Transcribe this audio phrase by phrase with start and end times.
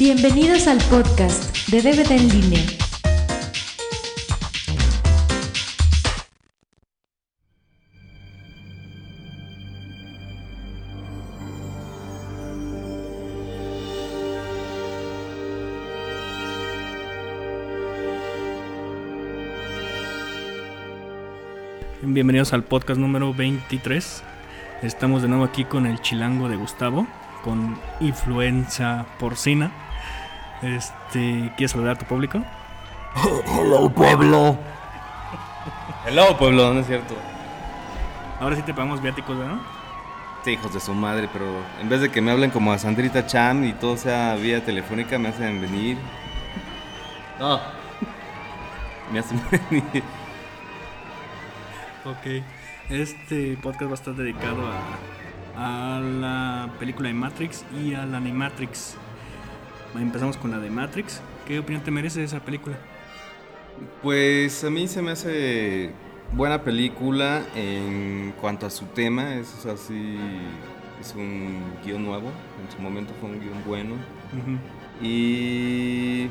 [0.00, 2.62] Bienvenidos al podcast de DVD en línea.
[22.00, 24.22] Bienvenidos al podcast número 23.
[24.80, 27.06] Estamos de nuevo aquí con el chilango de Gustavo,
[27.44, 29.89] con influenza porcina.
[30.62, 32.42] Este, ¿quieres saludar a tu público?
[33.46, 34.58] Hello, pueblo.
[36.06, 37.14] Hello, pueblo, no es cierto.
[38.40, 39.60] Ahora sí te pagamos viáticos, ¿no?
[40.44, 41.44] Sí, hijos de su madre, pero
[41.80, 45.18] en vez de que me hablen como a Sandrita Chan y todo sea vía telefónica,
[45.18, 45.98] me hacen venir.
[47.38, 47.60] No.
[49.12, 50.02] Me hacen venir.
[52.04, 52.44] Ok.
[52.88, 54.62] Este podcast va a estar dedicado
[55.56, 58.96] a, a la película de Matrix y a la Animatrix.
[59.98, 61.20] Empezamos con la de Matrix.
[61.46, 62.76] ¿Qué opinión te merece esa película?
[64.02, 65.90] Pues a mí se me hace
[66.32, 69.34] buena película en cuanto a su tema.
[69.34, 70.16] Es así,
[71.00, 72.30] es un guion nuevo.
[72.64, 73.94] En su momento fue un guion bueno.
[75.02, 76.26] Y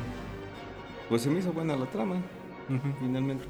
[1.08, 2.16] pues se me hizo buena la trama,
[3.00, 3.44] finalmente.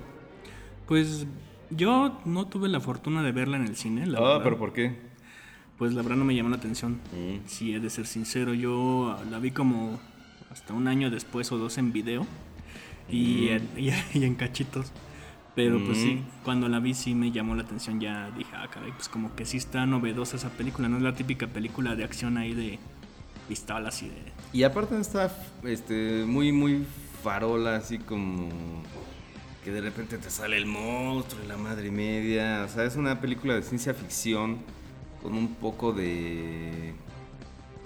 [0.87, 1.27] Pues
[1.71, 4.07] yo no tuve la fortuna de verla en el cine.
[4.07, 4.41] La Ah, verdad.
[4.43, 5.10] pero ¿por qué?
[5.81, 7.01] Pues la verdad no me llamó la atención.
[7.13, 7.49] Mm.
[7.49, 9.99] Si he de ser sincero, yo la vi como
[10.51, 12.27] hasta un año después o dos en video
[13.09, 14.93] y, en, y- y en cachitos.
[15.57, 16.45] Pero pues sí, Mm.
[16.45, 17.99] cuando la vi sí me llamó la atención.
[17.99, 20.89] Ya dije, ah, caray, pues como que sí está novedosa esa película.
[20.89, 22.79] No es la típica película de acción ahí de
[23.49, 24.17] pistolas y de.
[24.53, 25.35] Y aparte está
[25.65, 26.85] este, muy, muy
[27.25, 28.49] farola, así como
[29.65, 32.65] que de repente te sale el monstruo y la madre media.
[32.67, 34.59] O sea, es una película de ciencia ficción
[35.23, 36.95] con un poco de...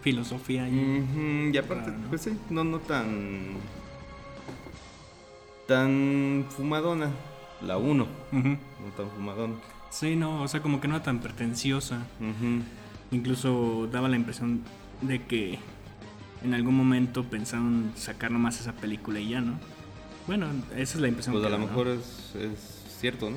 [0.03, 1.57] filosofía y.
[1.57, 2.09] Aparte, Claro, ¿no?
[2.09, 3.55] pues sí, no, no tan...
[5.67, 7.11] tan fumadona.
[7.63, 8.03] La 1,
[8.33, 8.49] Ujú.
[8.49, 8.57] no
[8.97, 9.55] tan fumadona.
[9.91, 12.05] Sí, no, o sea, como que no era tan pretenciosa.
[13.11, 14.63] Incluso daba la impresión
[15.01, 15.59] de que
[16.43, 19.55] en algún momento pensaron sacar nomás esa película y ya, ¿no?
[20.27, 20.47] Bueno,
[20.77, 21.69] esa es la impresión Pues a que lo da, ¿no?
[21.71, 23.37] mejor es, es cierto, ¿no?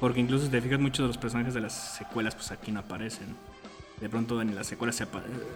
[0.00, 2.80] Porque incluso si te fijas, muchos de los personajes de las secuelas, pues aquí no
[2.80, 3.28] aparecen.
[4.00, 5.06] De pronto en las secuelas se,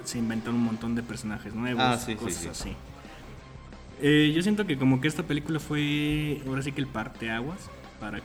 [0.04, 2.48] se inventan un montón de personajes nuevos, Ah, sí, sí, cosas sí.
[2.48, 2.76] así.
[4.02, 7.58] Eh, yo siento que como que esta película fue ahora sí que el parteaguas
[8.00, 8.20] para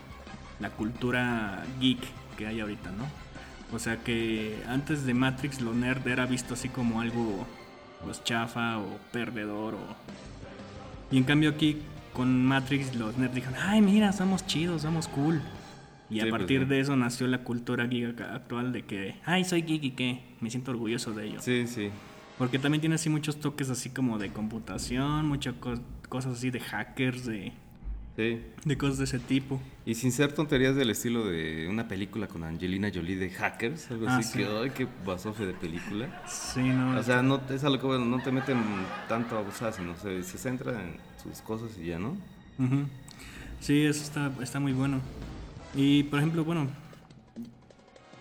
[0.62, 2.00] la cultura geek
[2.38, 3.04] que hay ahorita, ¿no?
[3.76, 7.46] O sea que antes de Matrix lo nerd era visto así como algo
[8.06, 9.80] pues chafa o perdedor o...
[11.12, 11.82] Y en cambio aquí
[12.14, 15.42] con Matrix los nerds dijeron, ay mira, somos chidos, somos cool.
[16.10, 16.66] Y a Sí, pues, partir sí.
[16.68, 20.22] de eso nació la cultura geek ac- actual de que, ay, soy geek y qué,
[20.42, 21.42] me siento orgulloso de ello.
[21.42, 21.90] Sí, sí.
[22.38, 25.80] Porque también tiene así muchos toques así como de computación, muchas co-
[26.10, 27.54] cosas así de hackers, de,
[28.16, 28.40] Sí.
[28.64, 29.60] de cosas de ese tipo.
[29.86, 34.08] Y sin ser tonterías del estilo de una película con Angelina Jolie de hackers, algo
[34.08, 34.38] Ah, así sí.
[34.40, 36.24] que, ay, qué basofe de película.
[36.28, 36.98] Sí, no.
[37.00, 38.58] O sea, no, es algo que bueno, no te meten
[39.10, 42.10] tanto a abusar, sino se, se centra en sus cosas y ya, ¿no?
[42.60, 42.86] Ujú.
[43.60, 45.02] Sí, eso está, está muy bueno.
[45.76, 46.68] Y por ejemplo, bueno,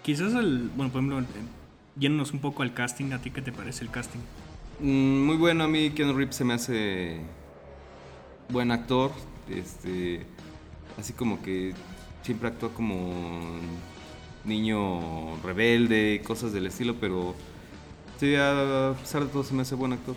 [0.02, 1.24] quizás el, bueno, por ejemplo,
[1.96, 4.20] yéndonos un poco al casting, ¿a ti qué te parece el casting?
[4.80, 7.20] Mm, muy bueno, a mí Ken Reeves se me hace
[8.48, 9.12] buen actor,
[9.48, 10.26] este,
[10.98, 11.74] así como que
[12.22, 13.58] siempre actúa como
[14.44, 17.34] niño rebelde, cosas del estilo, pero
[18.18, 20.16] sí, a pesar de todo se me hace buen actor.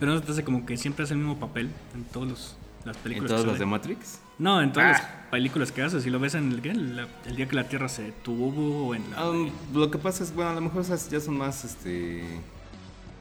[0.00, 2.96] Pero no se te hace como que siempre hace el mismo papel en todas las
[2.96, 3.28] ¿En películas.
[3.30, 3.66] todas que las de?
[3.66, 4.20] Matrix?
[4.38, 5.02] No, en todas Ah.
[5.02, 6.00] las películas que hace.
[6.00, 9.30] Si lo ves en el, el día que la Tierra se tuvo o en la...
[9.30, 12.22] Um, lo que pasa es, bueno, a lo mejor esas ya son más este,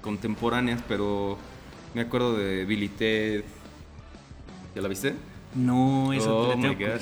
[0.01, 1.38] contemporáneas, pero
[1.94, 3.44] me acuerdo de Billy Ted.
[4.75, 5.16] ¿Ya la viste?
[5.55, 7.02] No, esa Oh my God.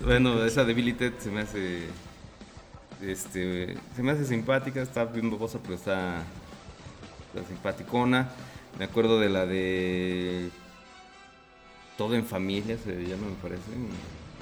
[0.04, 1.86] bueno, esa de Billy Ted se me hace.
[3.00, 6.22] Este, se me hace simpática, está bien babosa, pero está,
[7.34, 8.30] está simpaticona.
[8.78, 10.50] Me acuerdo de la de.
[11.96, 13.88] Todo en familia se llama, me parece, en,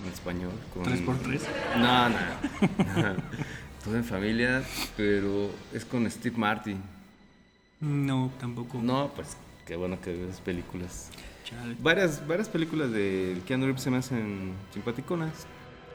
[0.05, 0.53] en español.
[0.73, 0.85] Con...
[0.85, 1.43] ¿Tres por tres?
[1.77, 2.17] No, no.
[3.85, 4.63] Todo en familia,
[4.97, 6.81] pero es con Steve Martin.
[7.81, 8.79] No, tampoco.
[8.81, 11.11] No, pues qué bueno que ves películas.
[11.45, 11.77] Chale.
[11.81, 15.47] Varias, varias películas de Keanu Reeves se me hacen simpaticonas.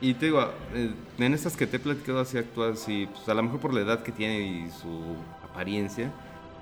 [0.02, 0.42] Y te digo,
[0.74, 3.74] eh, en estas que te he platicado así actúa así, pues a lo mejor por
[3.74, 6.12] la edad que tiene y su apariencia,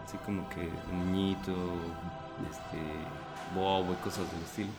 [0.05, 1.51] así como que niñito,
[2.49, 2.77] este,
[3.53, 4.69] bobo y cosas del estilo.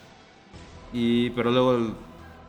[0.98, 1.92] Y, pero luego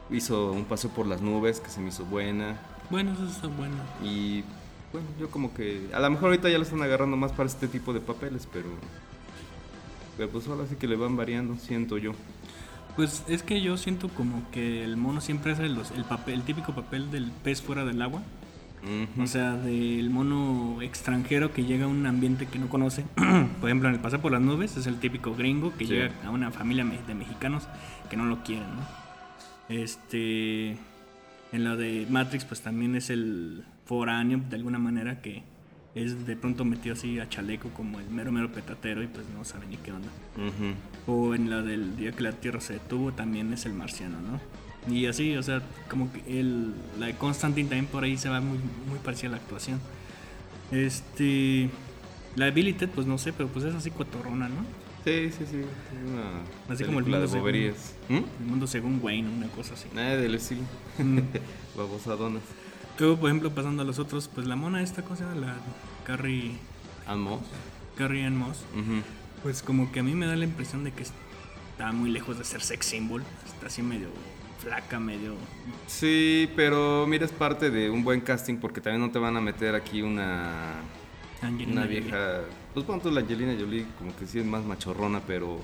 [0.09, 2.57] hizo un paso por las nubes que se me hizo buena.
[2.89, 3.75] Bueno, eso está bueno.
[4.01, 4.41] Y
[4.93, 7.67] bueno, yo como que, a lo mejor ahorita ya lo están agarrando más para este
[7.67, 8.69] tipo de papeles, pero
[10.15, 12.13] Pero pues ahora sí que le van variando, siento yo.
[12.95, 16.41] Pues es que yo siento como que el mono siempre hace los- el, papel, el
[16.43, 18.21] típico papel del pez fuera del agua.
[19.19, 23.03] O sea, del mono extranjero que llega a un ambiente que no conoce.
[23.59, 25.93] por ejemplo, en el Pasar por las Nubes es el típico gringo que Sí.
[25.93, 27.67] llega a una familia de mexicanos
[28.09, 28.83] que no lo quieren, ¿no?
[29.69, 30.77] Este.
[31.53, 35.43] En la de Matrix, pues también es el foráneo, de alguna manera, que
[35.95, 39.43] es de pronto metido así a chaleco como el mero mero petatero y pues no
[39.45, 40.09] sabe ni qué onda.
[40.35, 41.11] Ujú.
[41.11, 44.39] O en la del día que la Tierra se detuvo también es el marciano, ¿no?
[44.89, 48.39] Y así, o sea, como que el, la de Constantine también por ahí se va
[48.41, 48.57] muy,
[48.89, 49.79] muy parecida a la actuación.
[50.71, 51.69] Este.
[52.35, 54.55] La de Billy Ted, pues no sé, pero pues es así cotorrona, ¿no?
[55.03, 55.61] Sí, sí, sí.
[56.05, 57.95] Una Así como el película de mundo según- boberías.
[58.09, 58.15] ¿Mm?
[58.15, 59.87] El mundo según Wayne, una cosa así.
[59.95, 60.61] Nada del estilo.
[60.99, 61.19] Mm.
[61.77, 62.43] Babosadonas.
[62.99, 65.55] Luego, por ejemplo, pasando a los otros, pues la mona esta cosa, la
[66.05, 66.51] Carrie,
[67.07, 67.41] Amos.
[67.95, 68.59] Carrie Ann Moss,
[69.41, 72.43] pues como que a mí me da la impresión de que está muy lejos de
[72.43, 73.23] ser sex symbol.
[73.47, 74.09] Está así medio
[74.59, 75.35] flaca, medio...
[75.87, 79.41] Sí, pero mira, es parte de un buen casting porque también no te van a
[79.41, 80.73] meter aquí una,
[81.41, 81.99] Angelina una Jolie.
[82.01, 82.41] vieja.
[82.73, 85.59] Pues bueno, tú la Angelina Jolie como que sí es más machorrona, pero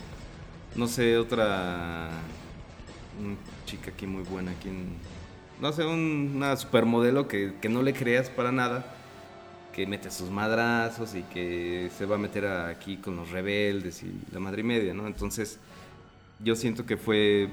[0.75, 2.09] no sé, otra
[3.21, 4.95] mm, chica aquí muy buena, aquí en-
[5.61, 8.95] no sé, un- una supermodelo que, que no le creas para nada,
[9.73, 14.11] que mete sus madrazos y que se va a meter aquí con los rebeldes y
[14.31, 15.07] la madre y media, ¿no?
[15.07, 15.59] Entonces,
[16.43, 17.49] yo siento que fue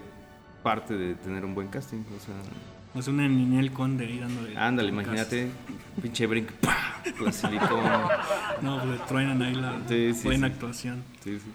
[0.62, 2.34] parte de tener un buen casting, o sea,
[2.94, 4.56] O sea, una Ninel Conde ahí dándole...
[4.56, 5.48] ándale, imagínate,
[6.02, 7.02] pinche brinco, ¡pah!
[7.18, 7.82] con silicón.
[7.82, 8.08] caso.
[8.62, 10.52] No, pues truenan ahí la Sí, sí, buena sí.
[10.54, 11.02] actuación.
[11.24, 11.50] Sí, sí.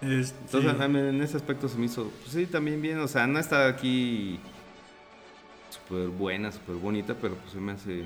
[0.00, 3.38] Este, Entonces, en ese aspecto se me hizo, pues sí, también bien, o sea, no
[3.38, 4.38] está aquí
[5.70, 8.04] súper buena, súper bonita, pero pues se me hace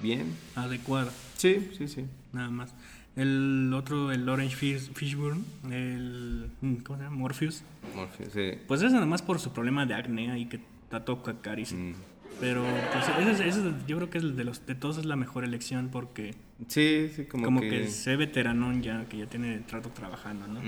[0.00, 0.34] bien.
[0.54, 2.06] adecuada, Sí, sí, sí.
[2.32, 2.72] nada más.
[3.16, 6.48] El otro, el Orange Fish, Fishburne, el...
[6.82, 7.16] ¿Cómo se llama?
[7.16, 7.62] Morpheus.
[7.94, 8.52] Morpheus, sí.
[8.66, 11.90] Pues es nada más por su problema de acné ahí que está todo carísimo.
[11.90, 11.94] Mm.
[12.40, 14.96] Pero pues, ese, es- ese es- yo creo que es el de los de todos
[14.96, 16.34] es la mejor elección porque
[16.68, 17.68] Sí, sí, como, como, que...
[17.68, 17.88] que...
[17.88, 20.60] se veteranón ya, que ya tiene trato trabajando, ¿no?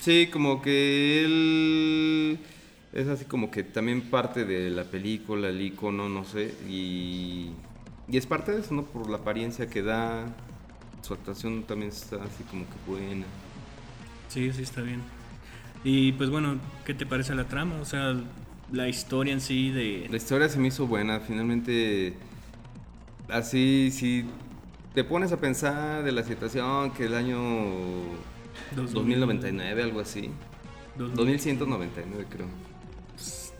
[0.00, 2.38] Sí, como que él
[2.92, 7.50] es así como que también parte de la película, el icono, no sé, y,
[8.08, 8.82] y es parte de eso, ¿no?
[8.84, 10.26] Por la apariencia que da,
[11.02, 13.26] su actuación también está así como que buena.
[14.28, 15.00] Sí, sí, está bien.
[15.84, 17.76] Y pues bueno, ¿qué te parece la trama?
[17.80, 18.14] O sea,
[18.72, 20.06] la historia en sí de...
[20.10, 22.14] La historia se me hizo buena, finalmente,
[23.28, 24.24] así, si
[24.94, 27.38] te pones a pensar de la situación que el año
[28.74, 30.30] 2099, algo así,
[30.98, 32.46] 2000, 2199 creo.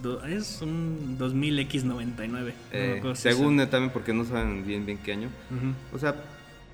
[0.03, 2.53] do- es un 2000X99.
[2.73, 5.29] Eh, no, según también porque no saben bien bien qué año.
[5.95, 6.15] O sea,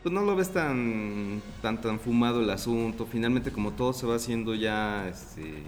[0.05, 3.07] pues no lo ves tan tan tan fumado el asunto.
[3.11, 5.63] Finalmente como todo se va haciendo ya este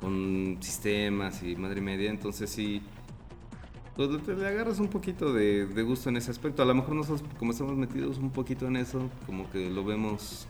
[0.00, 2.80] con sistemas y madre media, entonces sí
[3.94, 6.62] pues te le agarras un poquito de, de gusto en ese aspecto.
[6.62, 10.46] A lo mejor nosotros como estamos metidos un poquito en eso, como que lo vemos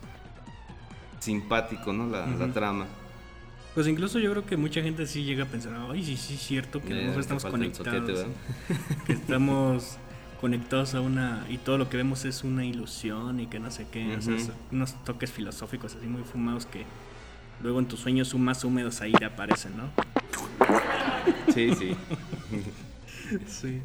[1.19, 2.06] simpático, ¿no?
[2.06, 2.87] La, trama.
[3.75, 6.40] Pues incluso yo creo que mucha gente sí llega a pensar, ay, sí, sí, es
[6.40, 8.26] cierto que Eh, nosotros te estamos conectados.
[9.07, 9.99] que estamos
[10.40, 13.87] conectados a una y todo lo que vemos es una ilusión y que no sé
[13.90, 14.37] qué, o sea,
[14.71, 16.85] unos toques filosóficos así muy fumados que
[17.62, 19.90] luego en tus sueños más húmedos ahí te aparecen, ¿no?
[21.52, 21.97] Sí, sí.
[23.47, 23.80] Sí.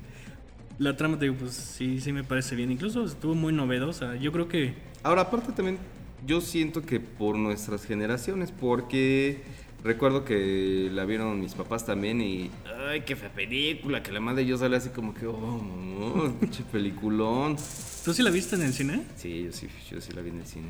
[0.78, 2.72] La trama, te digo, pues sí, sí me parece bien.
[2.72, 4.16] Incluso estuvo muy novedosa.
[4.16, 5.80] Yo creo que Ahora, aparte también,
[6.26, 9.44] yo siento que por nuestras generaciones, porque
[9.84, 12.50] recuerdo que la vieron mis papás también y,
[12.90, 16.64] ay, qué fea película, que la madre yo sale así como que, oh, mamá, pinche
[16.72, 17.58] peliculón.
[18.04, 20.40] tú sí la viste en el cine Sí, yo sí, yo sí la vi en
[20.40, 20.68] el cine.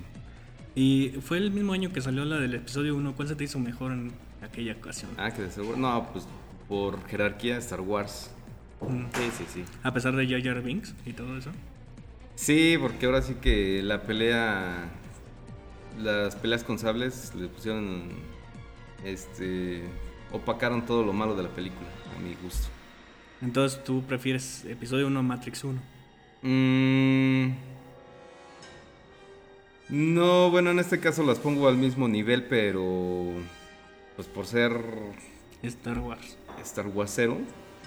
[0.75, 3.13] y fue el mismo año que salió la del episodio 1.
[3.15, 5.11] ¿Cuál se te hizo mejor en aquella ocasión?
[5.17, 6.25] Ah, que de seguro, no, pues
[6.67, 8.31] por jerarquía Star Wars.
[8.81, 9.03] Mm.
[9.13, 9.63] Sí, sí, sí.
[9.83, 11.51] A pesar de Jar Jar Binks y todo eso.
[12.35, 14.89] Sí, porque ahora sí que la pelea,
[16.01, 18.09] las peleas con sables le pusieron,
[19.03, 19.81] este,
[20.31, 22.67] opacaron todo lo malo de la película, a mi gusto.
[23.41, 25.81] Entonces tú prefieres episodio 1 Matrix 1.
[26.43, 27.51] Mm,
[29.89, 33.33] no, bueno, en este caso las pongo al mismo nivel, pero
[34.15, 34.71] pues por ser
[35.61, 36.37] Star Wars.
[36.61, 37.37] Star Warsero,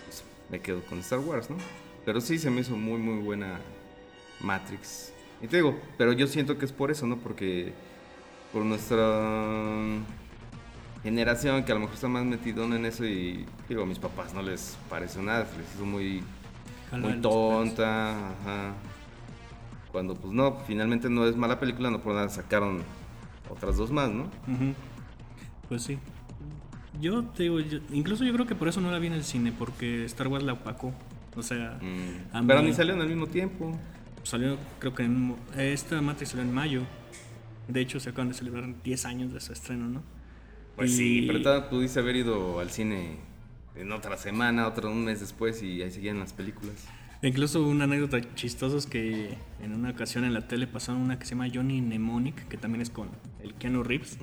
[0.05, 1.57] pues me quedo con Star Wars, ¿no?
[2.05, 3.59] Pero sí se me hizo muy, muy buena
[4.41, 5.13] Matrix.
[5.43, 7.17] Y te digo, pero yo siento que es por eso, ¿no?
[7.19, 7.73] Porque
[8.53, 9.83] por nuestra
[11.11, 14.35] generación, que a lo mejor está más metidón en eso y digo, a mis papás
[14.35, 16.23] no les pareció nada, se les hizo muy,
[16.91, 18.75] Calma muy tonta, ajá.
[19.93, 22.83] Cuando pues no, finalmente no es mala película, no por nada sacaron
[23.49, 24.29] otras dos más, ¿no?
[25.69, 25.97] Pues sí.
[27.01, 29.23] Yo te digo, yo- incluso yo creo que por eso no la vi en el
[29.25, 30.93] cine, porque Star Wars la opacó.
[31.37, 33.79] O sea, Mm, Pero mí- ni salieron al mismo tiempo.
[34.25, 36.83] salió, creo que en, esta Matrix salió en mayo.
[37.69, 40.03] De hecho, se acaban de celebrar 10 años de su estreno, ¿no?
[40.77, 43.17] Pues Y- sí, pero pudiste haber ido al cine
[43.77, 46.75] en otra semana, otro un mes después y ahí seguían las películas.
[47.23, 51.25] Incluso una anécdota chistosa es que en una ocasión en la tele pasaron una que
[51.25, 53.09] se llama Johnny Mnemonic, que también es con
[53.43, 54.19] el Keanu Reeves,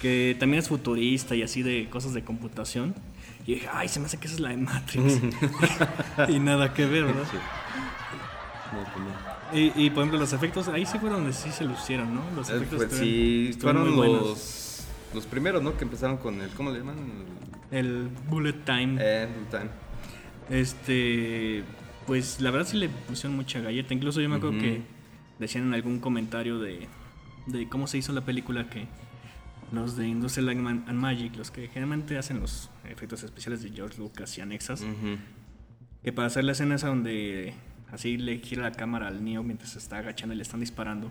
[0.00, 2.94] que también es futurista y así de cosas de computación.
[3.44, 5.20] Y dije, ay, se me hace que esa es la de Matrix.
[6.28, 7.24] y nada que ver, ¿verdad?
[7.30, 7.36] Sí.
[8.72, 9.76] No, pues.
[9.76, 12.22] Y, y, por ejemplo, los efectos, ahí sí fue donde sí se lucieron, ¿no?
[12.34, 14.38] Los Eh, efectos pues, estuvieron- sí, estuvieron fueron los,
[15.14, 15.76] los primeros, ¿no?
[15.76, 16.96] Que empezaron con el, ¿cómo le llaman?
[17.70, 18.96] El Bullet Time.
[19.00, 19.70] Eh, Full Time.
[20.50, 21.64] Este,
[22.06, 23.94] pues la verdad sí le pusieron mucha galleta.
[23.94, 24.82] Incluso yo me acuerdo que
[25.38, 26.88] decían en algún comentario de,
[27.46, 28.86] de cómo se hizo la película que
[29.72, 33.98] los de Industrial Light and Magic, los que generalmente hacen los efectos especiales de George
[33.98, 34.84] Lucas y anexas,
[36.02, 37.54] que para hacer la escena esa donde
[37.90, 41.10] así le gira la cámara al Neo mientras se está agachando y le están disparando.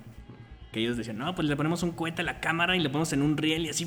[0.76, 3.14] Que ellos decían, no, pues le ponemos un cohete a la cámara y le ponemos
[3.14, 3.86] en un riel y así,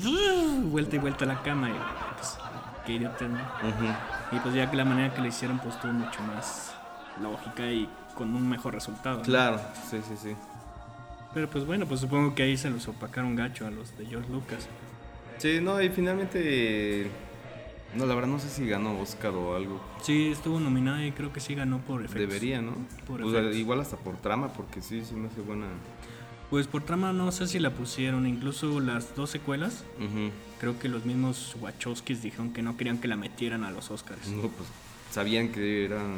[0.63, 1.69] vuelta y vuelta a la cama.
[1.69, 1.73] Y,
[2.17, 2.35] pues,
[2.83, 3.37] qué idiota, ¿no?
[4.35, 6.73] Y pues ya que la manera que lo hicieron pues tuvo mucho más
[7.21, 9.17] lógica y con un mejor resultado.
[9.19, 9.23] ¿no?
[9.23, 10.35] Claro, sí, sí, sí.
[11.31, 14.31] Pero pues bueno, pues supongo que ahí se los opacaron gacho a los de George
[14.31, 14.67] Lucas.
[15.37, 17.11] Sí, no, y finalmente.
[17.93, 19.79] No, la verdad no sé si ganó Oscar o algo.
[20.01, 22.19] Sí, estuvo nominada y creo que sí ganó por efectos.
[22.27, 22.71] Debería, ¿no?
[23.05, 23.55] Por Pues, efectos.
[23.57, 25.67] igual hasta por trama, porque sí, sí me hace buena.
[26.49, 29.85] Pues por trama no sé si la pusieron, incluso las dos secuelas,
[30.59, 34.27] creo que los mismos Wachowskis dijeron que no querían que la metieran a los Oscars.
[34.29, 34.67] No, pues
[35.11, 36.17] sabían que eran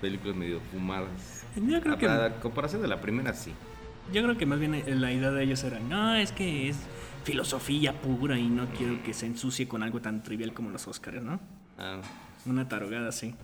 [0.00, 1.44] películas medio fumadas.
[1.56, 3.52] Yo creo a, que a comparación de la primera, sí.
[4.12, 6.76] yo creo que más bien eh, la idea de ellos era, no, es que es
[7.24, 11.22] filosofía pura y no quiero que se ensucie con algo tan trivial como los Oscars,
[11.22, 11.38] ¿no?
[11.78, 12.00] Ah,
[12.46, 13.34] Una tarugada así.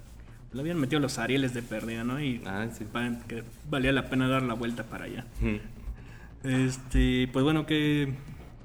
[0.53, 2.21] Le habían metido los Arieles de pérdida, ¿no?
[2.21, 2.85] Y ah sí.
[3.29, 5.25] que valía la pena dar la vuelta para allá.
[6.45, 8.15] Este, pues bueno, ¿qué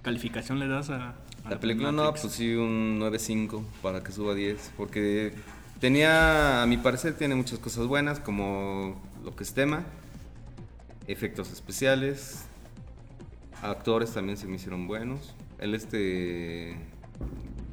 [0.02, 4.34] calificación le das a, a La película no, pues sí, un 9.5 para que suba
[4.34, 4.74] a 10.
[4.78, 5.34] Porque
[5.80, 9.84] tenía, a mi parecer, tiene muchas cosas buenas, como lo que es tema,
[11.08, 12.46] efectos especiales,
[13.62, 15.34] actores también se me hicieron buenos.
[15.58, 16.76] El este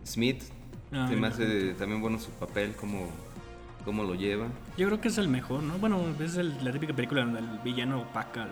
[0.05, 0.43] Smith,
[0.93, 3.09] Ah, se me hace también bueno su papel, cómo,
[3.85, 4.47] cómo lo lleva.
[4.79, 5.79] Yo creo que es el mejor, ¿no?
[5.79, 8.47] Bueno, es el- la típica película donde el villano opaca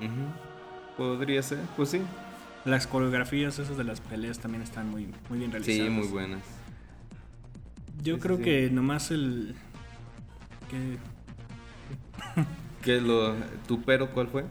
[0.00, 0.96] Ujú.
[0.96, 2.00] Podría ser, pues sí.
[2.64, 5.80] Las coreografías esas de las peleas también están muy, muy bien realizadas.
[5.88, 6.40] Sí, muy buenas.
[8.02, 8.42] Yo Sí, creo sí.
[8.42, 9.54] que nomás el...
[10.70, 10.98] Que,
[12.82, 13.34] ¿Qué lo,
[13.66, 14.44] ¿Tu pero cuál fue?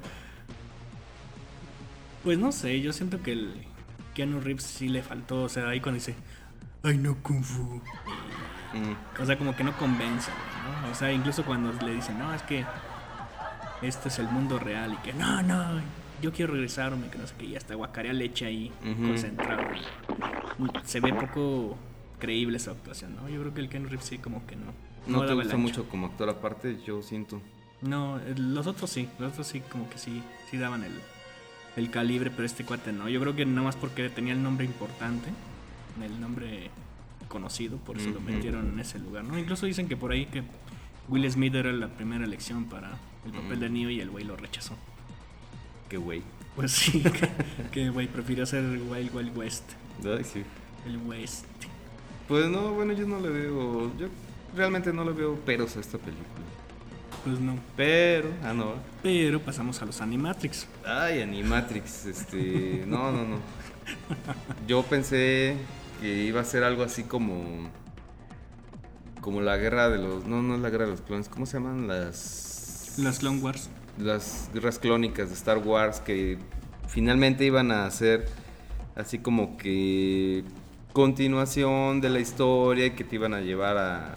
[2.24, 3.54] pues no sé, yo siento que el
[4.14, 6.14] Keanu Reeves sí le faltó, o sea, ahí cuando dice,
[6.84, 7.82] ay no Kung Fu,
[8.74, 9.22] Mm.
[9.22, 10.30] O sea, como que no convence,
[10.84, 10.92] ¿no?
[10.92, 12.66] O sea, incluso cuando le dicen, no, es que
[13.82, 15.82] este es el mundo real y que no, no,
[16.22, 19.64] yo quiero regresarme, que no sé qué, y hasta guacarea leche ahí, concentrado.
[20.84, 21.78] Se ve poco
[22.20, 23.30] creíble esa actuación, ¿no?
[23.30, 24.74] Yo creo que el Ken Reeves sí como que no.
[25.06, 27.42] No, te gusta mucho como actor aparte, yo siento.
[27.82, 30.94] No, eh, los otros sí, los otros sí como que sí, sí daban el,
[31.76, 33.08] el calibre, pero este cuate no.
[33.08, 35.30] Yo creo que nada más porque tenía el nombre importante,
[36.04, 36.72] el nombre
[37.28, 39.38] conocido, por eso lo metieron en ese lugar, ¿no?
[39.38, 40.44] Incluso dicen que por ahí que
[41.08, 44.36] Will Smith era la primera elección para el papel de Neo y el güey lo
[44.36, 44.74] rechazó.
[45.90, 46.22] Qué güey.
[46.56, 47.04] Pues sí,
[47.72, 49.64] que- güey prefirió ser Wild Wild West,
[50.04, 50.44] Ay, sí.
[50.86, 51.46] el West.
[52.28, 53.96] Pues no, bueno, yo no le veo.
[53.98, 54.08] Yo
[54.56, 56.26] realmente no le veo peros a esta película.
[57.24, 57.58] Pues no.
[57.76, 58.74] Pero, ah, no.
[59.04, 60.68] Pero pasamos a los Animatrix.
[60.86, 62.84] Ay, Animatrix, este.
[62.88, 63.38] No, no, no.
[64.68, 65.56] Yo pensé
[66.02, 67.70] que iba a ser algo así como.
[69.22, 70.26] Como la guerra de los.
[70.26, 71.30] No, no es la guerra de los clones.
[71.30, 71.88] ¿Cómo se llaman?
[71.88, 72.57] Las.
[72.98, 73.70] Las Clone Wars.
[74.00, 76.38] las guerras clónicas de Star Wars que
[76.88, 78.28] finalmente iban a ser
[78.96, 80.44] así como que
[80.94, 84.16] continuación de la historia y que te iban a llevar a...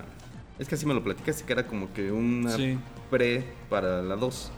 [0.59, 2.79] Es que así me lo platicaste, que era como que una Sí.
[3.11, 4.51] pre para la 2.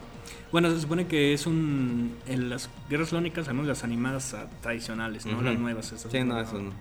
[0.50, 2.14] Bueno, se supone que es un.
[2.26, 5.92] En las guerras clónicas, al menos las animadas ah, tradicionales, no las nuevas.
[5.92, 6.72] Esas Sí, no, eso no.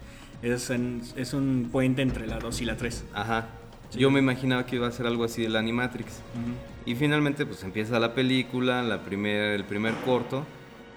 [0.41, 3.05] Es, en- es un puente entre la 2 y la 3.
[3.13, 3.47] Ajá.
[3.97, 6.21] Yo me imaginaba que iba a ser algo así de la Animatrix.
[6.85, 10.45] Y finalmente pues empieza la película, la primer, el primer corto,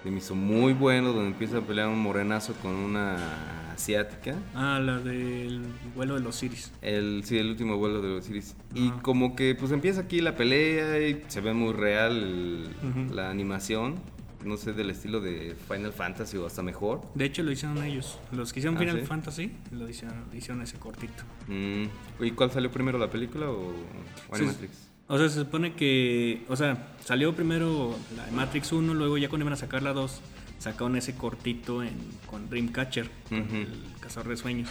[0.03, 4.37] que me hizo muy bueno, donde empieza a pelear un morenazo con una asiática.
[4.55, 5.63] Ah, la del
[5.95, 6.73] vuelo de los Iris.
[6.83, 8.55] El, sí, el último vuelo de los Iris.
[8.75, 9.03] Y Ajá.
[9.03, 13.97] como que pues empieza aquí la pelea y se ve muy real el- la animación.
[14.45, 17.03] No sé, del estilo de Final Fantasy o hasta mejor.
[17.15, 18.19] De hecho, lo hicieron ellos.
[18.33, 19.07] Los que hicieron Ah, Final ¿sí?
[19.07, 21.25] Fantasy lo hicieron, hicieron ese cortito.
[21.49, 21.85] Mm,
[22.25, 24.89] ¿Y cuál salió primero, la película o, o Sí, Animatrix?
[25.07, 26.45] O sea, se supone que.
[26.49, 29.93] O sea, salió primero la de Matrix 1, luego ya cuando iban a sacar la
[29.93, 30.21] 2,
[30.59, 31.93] sacaron ese cortito en,
[32.31, 33.69] con Dreamcatcher, el
[34.01, 34.71] cazador de sueños.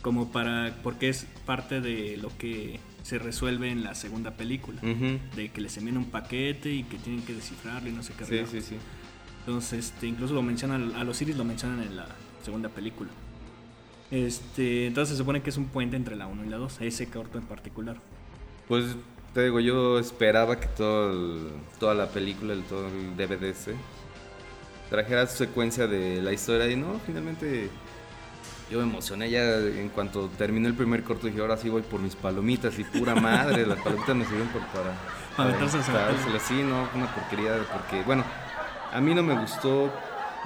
[0.00, 0.76] Como para.
[0.82, 4.78] Porque es parte de lo que se resuelve en la segunda película.
[4.82, 5.18] Ujú.
[5.36, 8.24] De que les envían un paquete y que tienen que descifrarlo y no sé qué.
[8.24, 8.76] Sí, sí, sí.
[9.40, 12.06] Entonces, este, incluso lo mencionan, a los Iris lo mencionan en la
[12.44, 13.10] segunda película.
[14.10, 17.08] Este, entonces se supone que es un puente entre la 1 y la 2, ese
[17.08, 17.96] corto en particular.
[18.68, 18.94] Pues
[19.34, 21.48] te digo, yo esperaba que todo el-
[21.80, 23.54] toda la película, el, todo el DVD
[24.90, 27.70] trajera su secuencia de la historia y no, finalmente
[28.72, 32.00] yo me emocioné ya en cuanto terminó el primer corto dije, ahora sí voy por
[32.00, 34.96] mis palomitas y pura madre, las palomitas me sirven por, para...
[35.36, 36.08] Para aventárselas a la tele.
[36.08, 38.24] aventárselas, Sí, no, una porquería, porque bueno,
[38.90, 39.92] a mí no me gustó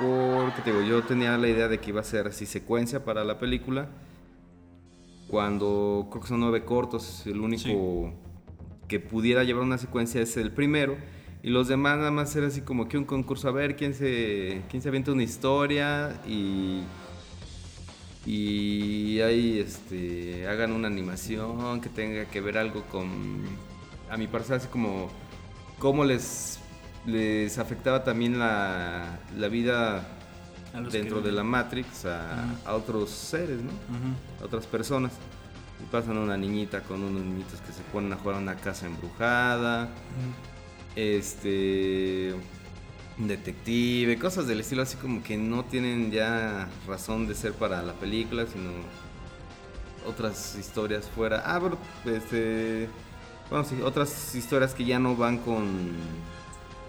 [0.01, 3.23] porque te digo, yo tenía la idea de que iba a ser así secuencia para
[3.23, 3.89] la película
[5.29, 8.13] cuando creo que son nueve cortos, el único
[8.89, 10.97] que pudiera llevar una secuencia es el primero.
[11.43, 14.63] Y los demás nada más era así como que un concurso a ver quién se,
[14.69, 16.81] quién se avienta una historia y,
[18.27, 23.43] y ahí este, hagan una animación que tenga que ver algo con,
[24.11, 25.09] a mi parecer así como
[25.79, 26.59] cómo les,
[27.07, 30.09] les afectaba también la, la vida
[30.91, 33.71] dentro que- de la Matrix a, otros seres, ¿no?
[33.71, 34.43] Ujú.
[34.43, 35.13] a otras personas.
[35.81, 38.87] Y pasan una niñita con unos niñitos que se ponen a jugar a una casa
[38.87, 39.89] embrujada.
[40.97, 42.35] Este.
[43.19, 47.95] Detective, cosas del estilo así como que no tienen ya razón de ser para la
[47.95, 48.71] película, sino
[50.07, 51.43] otras historias fuera.
[51.45, 52.89] Ah, bueno, este.
[53.51, 55.93] Bueno, sí, otras historias que ya no van con.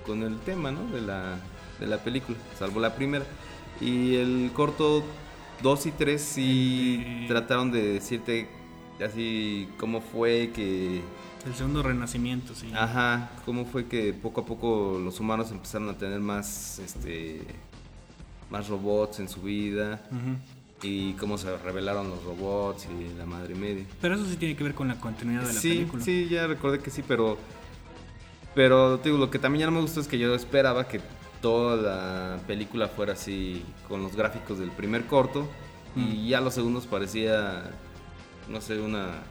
[0.06, 0.86] con el tema, ¿no?
[0.88, 1.40] De la,
[1.80, 3.26] de la película, salvo la primera.
[3.80, 5.04] Y el corto
[5.62, 8.50] 2 y 3 sí trataron de decirte
[9.06, 11.02] así cómo fue que
[11.48, 12.72] El segundo renacimiento, sí.
[12.76, 17.42] Ajá, cómo fue que poco a poco los humanos empezaron a tener más, este,
[18.50, 20.02] más robots en su vida
[20.84, 23.86] y cómo se revelaron los robots y la madre media.
[24.02, 26.04] Pero eso sí tiene que ver con la continuidad de la Sí, película.
[26.04, 27.38] sí, ya recordé que sí, pero,
[28.54, 31.00] pero te digo, lo que también ya no me gustó es que yo esperaba que
[31.42, 35.48] toda la película fuera así con los gráficos del primer corto
[35.96, 36.12] Mm.
[36.12, 37.72] y ya los segundos parecía,
[38.50, 39.24] no sé, una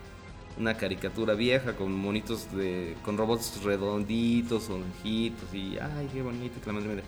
[0.58, 6.66] una caricatura vieja con monitos de con robots redonditos, ojitos y ay, qué bonito, que
[6.66, 7.04] la madre mía.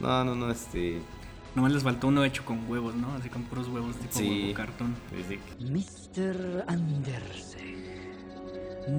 [0.00, 1.00] No, no, no, este
[1.54, 3.12] Nomás les faltó uno hecho con huevos, ¿no?
[3.14, 4.28] Así con puros huevos tipo Sí.
[4.42, 4.94] huevo cartón.
[5.10, 5.64] sí, sí.
[6.20, 6.64] Mr.
[6.68, 8.10] Andersen,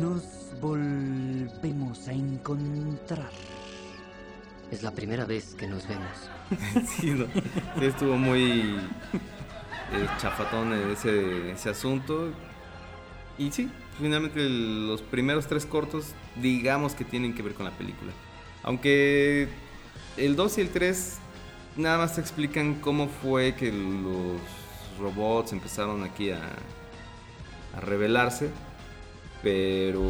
[0.02, 0.24] nos
[0.62, 3.30] volvemos a encontrar.
[4.70, 6.30] Es la primera vez que nos vemos.
[7.00, 7.26] Sí, no.
[7.80, 8.42] Sí, estuvo muy
[9.94, 12.30] eh, chafatón ese, ese asunto.
[13.38, 13.70] Y sí,
[14.02, 16.08] finalmente los primeros tres cortos,
[16.42, 18.12] digamos que tienen que ver con la película.
[18.64, 19.48] Aunque
[20.18, 21.20] el 2 y el 3
[21.78, 24.42] nada más te explican cómo fue que los
[25.00, 26.42] robots empezaron aquí a,
[27.76, 28.50] a revelarse.
[29.42, 30.02] Pero.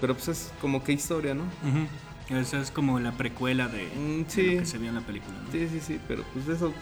[0.00, 1.42] Pero pues es como que historia, ¿no?
[1.42, 2.36] Ujú.
[2.38, 5.34] Esa es como la precuela de, Mm, de lo que se vio en la película,
[5.44, 5.50] ¿no?
[5.50, 6.72] Sí, sí, sí, pero pues eso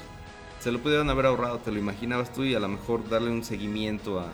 [0.59, 3.45] se lo pudieron haber ahorrado, te lo imaginabas tú y a lo mejor darle un
[3.45, 4.33] seguimiento a.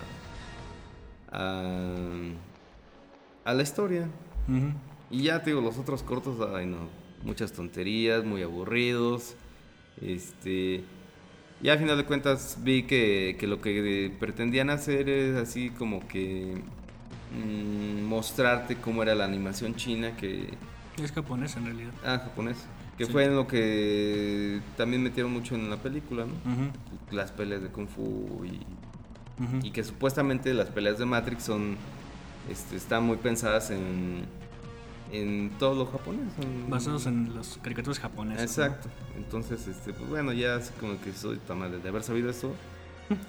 [1.32, 1.62] a,
[3.44, 4.08] a la historia.
[5.10, 6.88] Y ya te digo, los otros cortos, ay no,
[7.24, 9.34] muchas tonterías, muy aburridos.
[10.00, 10.84] Este.
[11.62, 16.06] Ya a final de cuentas vi que, que lo que pretendían hacer es así como
[16.08, 16.60] que.
[17.34, 20.48] mm, mostrarte cómo era la animación china que.
[21.02, 21.92] Es japonés en realidad.
[22.04, 22.56] Ah, japonés.
[22.98, 23.12] Que Sí.
[23.12, 26.32] fue en lo que también metieron mucho en la película, ¿no?
[27.16, 28.60] Las peleas de Kung Fu y,
[29.62, 31.76] Y que supuestamente las peleas de Matrix son
[32.50, 34.24] este, están muy pensadas en,
[35.12, 36.32] en todo lo japonés.
[36.40, 38.56] en- Basados en las caricaturas japonesas.
[38.58, 38.64] ¿no?
[38.64, 38.88] Exacto.
[39.16, 42.52] Entonces, este, pues bueno, ya así como que soy tan mal de haber sabido esto,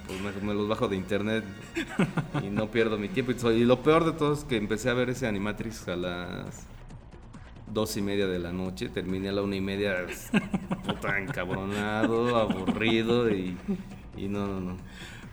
[0.08, 1.44] pues me, me los bajo de internet
[2.44, 3.32] y no pierdo mi tiempo.
[3.52, 6.68] Y, lo peor de todo es que empecé a ver ese Animatrix a las
[7.68, 10.30] dos y media de la noche, terminé a la una y media, es-
[10.86, 13.58] puta encabronado, aburrido y,
[14.16, 14.78] y no, no, no.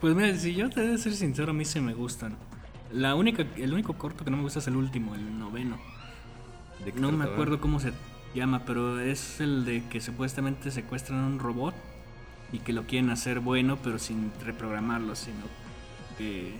[0.00, 2.36] Pues mira, si yo te he de ser sincero, a mí sí me gustan.
[2.92, 5.78] La única, el único corto que no me gusta es el último, el noveno.
[6.84, 7.92] ¿De qué No me acuerdo cómo se
[8.34, 11.74] llama, pero es el de que supuestamente secuestran a un robot
[12.52, 15.44] y que lo quieren hacer bueno, pero sin reprogramarlo, sino
[16.16, 16.58] que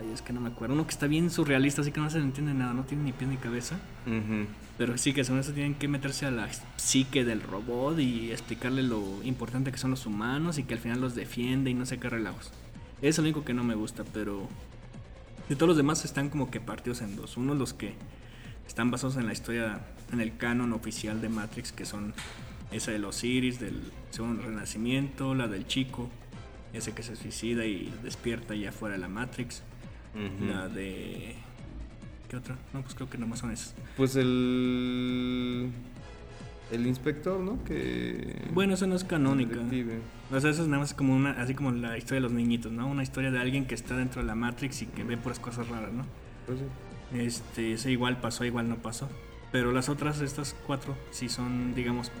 [0.00, 0.74] Ay, es que no me acuerdo.
[0.74, 3.12] Uno que está bien surrealista, así que no se le entiende nada, no tiene ni
[3.12, 3.76] pie ni cabeza.
[4.06, 4.46] Ujú.
[4.80, 8.82] Pero sí que según eso tienen que meterse a la psique del robot y explicarle
[8.82, 11.98] lo importante que son los humanos y que al final los defiende y no sé
[11.98, 12.46] qué relajos.
[13.02, 14.48] Eso es lo único que no me gusta, pero
[15.50, 17.36] de todos los demás están como que partidos en dos.
[17.36, 17.92] Uno los que
[18.66, 19.82] están basados en la historia,
[20.14, 22.14] en el canon oficial de Matrix, que son
[22.72, 26.08] esa de los Iris, del segundo renacimiento, la del chico,
[26.72, 29.62] ese que se suicida y despierta ya fuera de la Matrix,
[30.40, 31.36] la de...
[32.30, 32.56] ¿Qué otra?
[32.72, 33.74] No, pues creo que nomás son esas.
[33.96, 35.70] Pues el.
[36.70, 37.62] El inspector, ¿no?
[37.64, 38.36] Que.
[38.54, 39.56] Bueno, eso no es canónica.
[40.30, 42.70] O sea, eso es nada más como una, así como la historia de los niñitos,
[42.70, 42.86] ¿no?
[42.86, 45.66] Una historia de alguien que está dentro de la Matrix y que ve puras cosas
[45.68, 46.04] raras, ¿no?
[46.46, 46.64] Pues sí.
[47.18, 49.10] Este, ese igual pasó, igual no pasó.
[49.50, 52.12] Pero las otras, estas cuatro, sí son, digamos,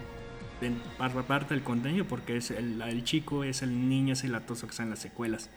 [0.60, 4.32] en par- parte del contenido, porque es el, el chico, es el niño, es el
[4.32, 5.48] latoso que está en las secuelas.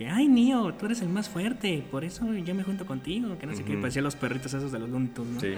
[0.00, 3.46] Que, ay, Neo, tú eres el más fuerte, por eso yo me junto contigo, que
[3.46, 5.40] no sé qué, parecía los perritos esos de los Looney Tunes, ¿no?
[5.40, 5.54] Sí.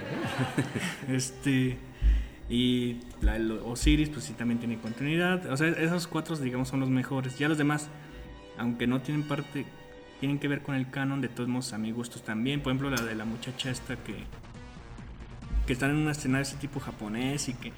[1.07, 1.77] Este.
[2.49, 5.49] Y la, Osiris, pues sí, también tiene continuidad.
[5.49, 7.39] O sea, esos cuatro, digamos, son los mejores.
[7.39, 7.87] Ya los demás,
[8.57, 9.65] aunque no tienen parte,
[10.19, 12.59] tienen que ver con el canon, de todos modos, a mi gustos también.
[12.59, 14.25] Por ejemplo, la de la muchacha esta que.
[15.65, 17.71] que están en un escenario ese tipo japonés y que.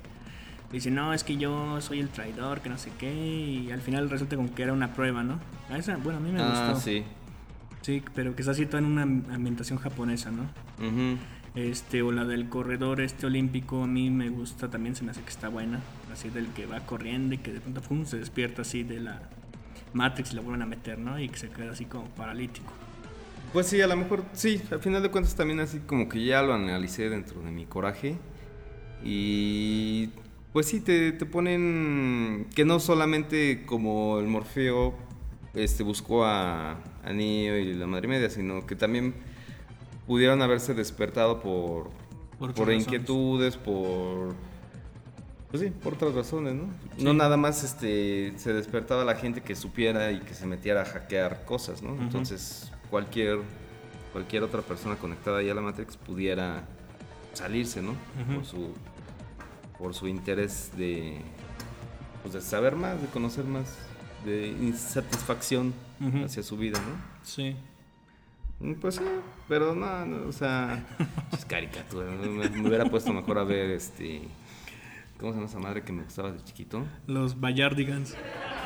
[0.76, 3.14] Dice, no, es que yo soy el traidor, que no sé qué.
[3.14, 5.40] Y al final resulta como que era una prueba, ¿no?
[5.70, 6.82] A esa, bueno, a mí me Ah, gustó.
[6.84, 7.04] sí.
[7.82, 10.44] Sí, pero que está situada en una ambientación japonesa, ¿no?
[10.86, 11.18] Ujú.
[11.56, 15.22] Este, o la del corredor este olímpico, a mí me gusta también, se me hace
[15.22, 15.80] que está buena.
[16.12, 19.22] Así del que va corriendo y que de pronto pum, se despierta así de la
[19.94, 21.18] Matrix y la vuelven a meter, ¿no?
[21.18, 22.74] Y que se queda así como paralítico.
[23.54, 26.42] Pues sí, a lo mejor sí, al final de cuentas también así como que ya
[26.42, 28.18] lo analicé dentro de mi coraje
[29.06, 30.10] y
[30.56, 34.96] pues sí, te, te ponen que no solamente como el Morfeo
[35.54, 39.16] este, buscó a, a Neo y la Madre Media, sino que también
[40.08, 41.90] pudieron haberse despertado por,
[42.54, 44.34] Por inquietudes, por...
[45.52, 46.70] Pues sí, por otras razones, ¿no?
[46.98, 47.04] Sí.
[47.04, 50.86] No nada más este, se despertaba la gente que supiera y que se metiera a
[50.86, 52.02] hackear cosas, ¿no?
[52.02, 53.40] Entonces cualquier,
[54.14, 56.64] cualquier otra persona conectada ya a la Matrix pudiera
[57.34, 57.92] salirse, ¿no?
[57.92, 58.36] Ujú.
[58.36, 58.74] Por su
[59.78, 61.20] por su interés de
[62.22, 63.78] pues de saber más, de conocer más,
[64.26, 65.74] de insatisfacción
[66.26, 66.96] hacia su vida, ¿no?
[67.24, 67.56] Sí.
[68.60, 69.04] Mm, Pues sí,
[69.48, 70.84] pero no, no, o sea,
[71.34, 72.10] es caricatura.
[72.12, 74.22] Me, me hubiera puesto mejor a ver este.
[75.20, 76.84] ¿Cómo se llama esa madre que me gustaba de chiquito?
[77.08, 78.16] Los Bayardigans.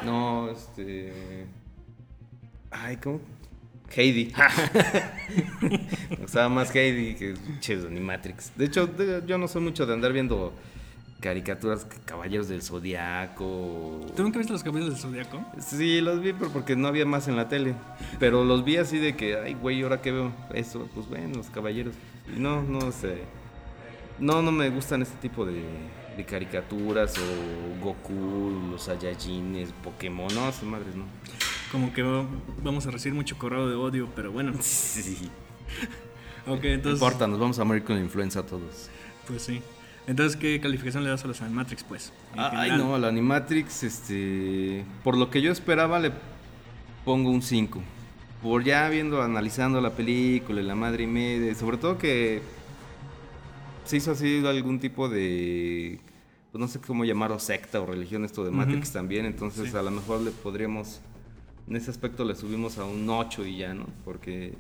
[0.06, 1.46] No, este.
[2.72, 3.20] Ay, ¿cómo?
[3.96, 4.32] Heidi.
[6.10, 8.56] me gustaba más Heidi que Ches Animatrix.
[8.56, 8.90] De hecho,
[9.26, 10.54] yo no soy mucho de andar viendo
[11.20, 14.06] caricaturas Caballeros del Zodiaco.
[14.16, 15.44] ¿Tú nunca viste los caballos del Zodiaco?
[15.60, 17.76] Sí, los vi, pero porque no había más en la tele.
[18.20, 20.32] Pero los vi así de que, ay, güey, ¿ahora qué veo?
[20.54, 21.94] Eso, pues bueno, los caballeros.
[22.38, 23.24] No, no sé.
[24.20, 25.64] No, no me gustan este tipo de,
[26.18, 30.28] de caricaturas o Goku, los Saiyajines, Pokémon.
[30.34, 31.06] No, esas madres no.
[31.72, 32.26] Como que va-
[32.64, 34.54] vamos a recibir mucho correo de odio, pero bueno.
[34.62, 35.30] Sí.
[36.48, 37.02] Ok, No entonces.
[37.02, 38.90] importa, nos vamos a morir con la influenza todos.
[39.28, 39.62] Pues sí.
[40.10, 42.12] Entonces, ¿qué calificación le das a los Animatrix, pues?
[42.36, 44.84] Ah, Ay, no, a la Animatrix, este.
[45.04, 46.12] Por lo que yo esperaba, le
[47.06, 47.80] pongo un 5.
[48.42, 52.42] Por ya viendo, analizando la película y la madre y media, sobre todo que
[53.86, 56.00] se hizo así algún tipo de.
[56.52, 59.28] Pues no sé cómo llamarlo, secta o religión, esto de Matrix también.
[59.28, 59.78] Entonces, Sí.
[59.78, 61.02] a lo mejor le podríamos.
[61.68, 63.86] En ese aspecto le subimos a un 8 y ya, ¿no?
[64.04, 64.56] Porque.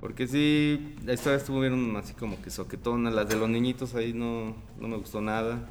[0.00, 3.10] Porque sí, la historia estuvo bien así como que soquetona.
[3.10, 5.68] Las de los niñitos ahí no, no me gustó nada.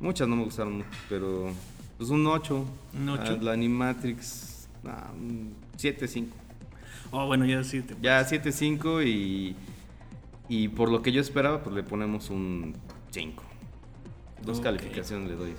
[0.00, 1.50] Muchas no me gustaron mucho, pero
[1.98, 2.64] pues un 8.
[3.00, 3.38] Un ocho.
[3.40, 6.28] La Animatrix, ah, un 7-5.
[7.10, 7.82] Oh, bueno, ya sí.
[7.82, 7.94] Te...
[8.00, 9.56] Ya 7-5 y,
[10.48, 12.74] y por lo que yo esperaba, pues le ponemos un
[13.10, 13.42] 5.
[14.44, 15.52] Dos calificaciones le doy.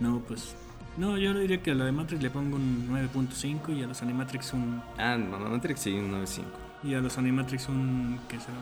[0.00, 0.54] No, pues.
[0.96, 4.02] No, yo diría que a la de Matrix le pongo un 9.5 y a los
[4.02, 4.82] Animatrix un.
[4.98, 6.63] Ah, no, Matrix sí, un 9-5.
[6.84, 8.20] Y a los Animatrix un.
[8.28, 8.56] ¿Qué será?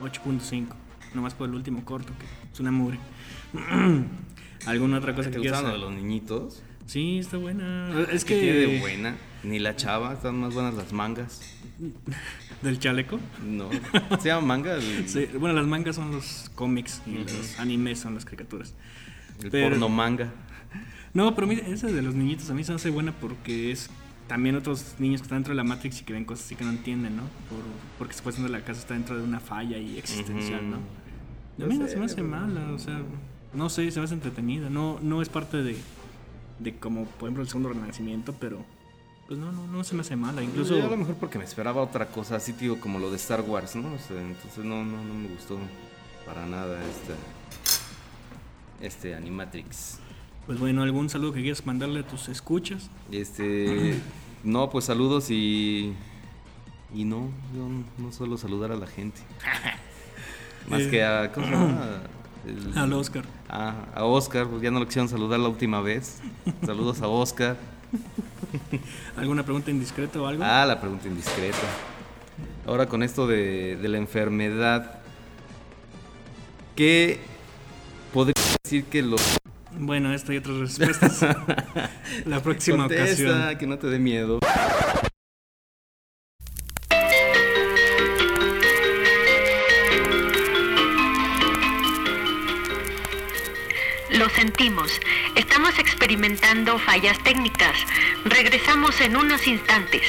[0.00, 0.66] 8.5.
[1.14, 2.98] Nomás por el último corto, que es una mugre.
[4.66, 6.62] ¿Alguna otra cosa ¿Te que quieras de los niñitos?
[6.86, 7.90] Sí, está buena.
[8.12, 8.40] Es ¿Qué que.
[8.40, 9.16] tiene de buena?
[9.42, 11.40] Ni la chava, están más buenas las mangas.
[12.62, 13.18] ¿Del chaleco?
[13.44, 13.68] No,
[14.20, 18.14] se llama manga el, Sí, bueno, las mangas son los cómics y los animes son
[18.14, 18.74] las caricaturas.
[19.42, 20.32] el pero- porno manga.
[21.14, 23.88] No, pero mira, esa de los niñitos a mí se hace buena porque es
[24.26, 26.64] también otros niños que están dentro de la Matrix y que ven cosas así que
[26.64, 27.22] no entienden, ¿no?
[27.48, 27.60] Por,
[27.98, 30.70] porque supuestamente la casa está dentro de una falla y existencial.
[30.70, 30.78] ¿no?
[31.58, 33.00] Yo A mí no se me hace mala, o sea,
[33.54, 34.68] no sé, se me hace entretenida.
[34.68, 35.76] No, no es parte de,
[36.58, 38.64] de como, por ejemplo, el segundo renacimiento, pero
[39.28, 40.42] pues no, no, no se me hace mala.
[40.42, 43.16] Incluso Incluso a lo mejor porque me esperaba otra cosa, así tío, como lo de
[43.16, 43.92] Star Wars, ¿no?
[43.94, 45.58] O sea, entonces no, no, no me gustó
[46.24, 47.14] para nada esta,
[48.80, 50.00] este Animatrix.
[50.46, 52.88] Pues bueno, algún saludo que quieras mandarle a tus escuchas.
[53.10, 53.98] Este,
[54.44, 55.92] no, pues saludos y
[56.94, 59.20] y no, yo no suelo saludar a la gente.
[60.70, 60.90] Más Eh.
[60.90, 61.80] que a ¿cómo se llama?
[62.46, 63.24] El- Al Oscar.
[63.48, 66.20] Ah, a Oscar, pues ya no lo quisieron saludar la última vez.
[66.64, 67.56] Saludos a Oscar.
[69.16, 70.44] ¿Alguna pregunta indiscreta o algo?
[70.44, 71.56] Ah, la pregunta indiscreta.
[72.66, 75.00] Ahora con esto de, de la enfermedad,
[76.76, 77.18] ¿qué
[78.12, 79.20] podría decir que los
[79.78, 81.22] Bueno, esta y otras respuestas.
[82.26, 83.58] la próxima Contesta, ocasión.
[83.58, 84.40] que no te dé miedo?
[94.12, 95.00] Lo sentimos.
[95.34, 97.76] Estamos experimentando fallas técnicas.
[98.24, 100.02] Regresamos en unos instantes.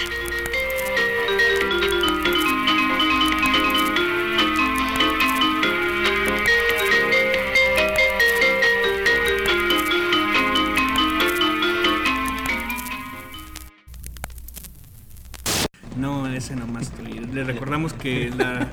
[17.38, 18.68] Le recordamos que la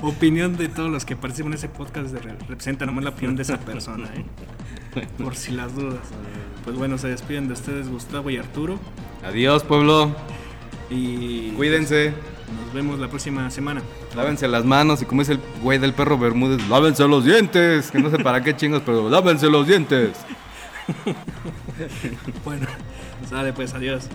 [0.00, 3.58] opinión de todos los que participan en ese podcast representa nomás la opinión de esa
[3.60, 5.04] persona, ¿eh?
[5.22, 6.00] Por si las dudas.
[6.64, 8.78] Pues bueno, se despiden de ustedes Gustavo y Arturo.
[9.22, 10.16] Adiós, pueblo.
[10.88, 12.14] Y Cuídense.
[12.64, 13.82] nos vemos la próxima semana.
[14.14, 17.90] Lávense las manos y como es el güey del perro Bermúdez, lávense los dientes.
[17.90, 20.12] Que no sé para qué chingos, pero lávense los dientes.
[22.44, 22.66] Bueno,
[23.28, 24.08] sale pues, adiós.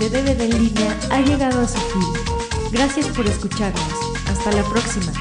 [0.00, 2.02] De DVD en línea ha llegado a su fin.
[2.72, 3.84] Gracias por escucharnos.
[4.26, 5.12] Hasta la próxima.